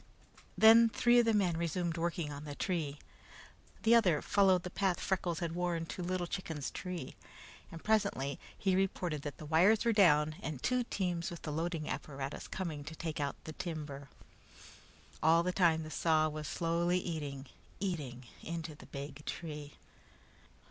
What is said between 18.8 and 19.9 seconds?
big tree.